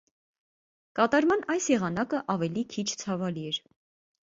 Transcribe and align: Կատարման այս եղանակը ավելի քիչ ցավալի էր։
Կատարման 0.99 1.43
այս 1.57 1.69
եղանակը 1.73 2.23
ավելի 2.37 2.65
քիչ 2.75 2.89
ցավալի 3.05 3.49
էր։ 3.53 3.63